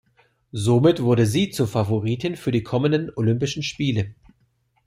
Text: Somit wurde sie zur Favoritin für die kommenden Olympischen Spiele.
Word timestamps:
Somit 0.55 1.03
wurde 1.03 1.27
sie 1.27 1.51
zur 1.51 1.67
Favoritin 1.67 2.35
für 2.35 2.49
die 2.49 2.63
kommenden 2.63 3.11
Olympischen 3.15 3.61
Spiele. 3.61 4.15